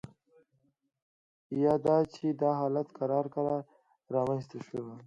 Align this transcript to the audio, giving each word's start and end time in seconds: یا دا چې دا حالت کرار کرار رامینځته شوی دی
یا 1.63 1.73
دا 1.85 1.95
چې 2.13 2.25
دا 2.41 2.51
حالت 2.59 2.87
کرار 2.97 3.25
کرار 3.35 3.61
رامینځته 4.15 4.57
شوی 4.67 4.81
دی 4.85 4.95